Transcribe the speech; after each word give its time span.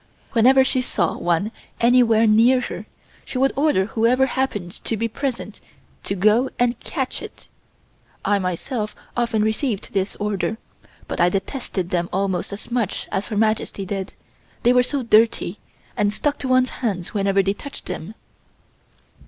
Whenever 0.31 0.63
she 0.63 0.81
saw 0.81 1.15
one 1.15 1.51
anywhere 1.79 2.25
near 2.25 2.59
her, 2.59 2.87
she 3.23 3.37
would 3.37 3.53
order 3.55 3.85
whoever 3.85 4.25
happened 4.25 4.71
to 4.83 4.97
be 4.97 5.07
present 5.07 5.61
to 6.03 6.15
go 6.15 6.49
and 6.57 6.79
catch 6.79 7.21
it. 7.21 7.47
I 8.25 8.39
myself 8.39 8.95
often 9.15 9.43
received 9.43 9.93
this 9.93 10.15
order, 10.15 10.57
but 11.07 11.21
I 11.21 11.29
detested 11.29 11.91
them 11.91 12.09
almost 12.11 12.51
as 12.51 12.71
much 12.71 13.07
as 13.11 13.27
Her 13.27 13.37
Majesty 13.37 13.85
did, 13.85 14.13
they 14.63 14.73
were 14.73 14.81
so 14.81 15.03
dirty, 15.03 15.59
and 15.95 16.11
stuck 16.11 16.39
to 16.39 16.47
one's 16.47 16.71
hands 16.81 17.13
whenever 17.13 17.43
they 17.43 17.53
touched 17.53 17.85
them. 17.85 18.15